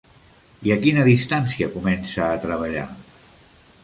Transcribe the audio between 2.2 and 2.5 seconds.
a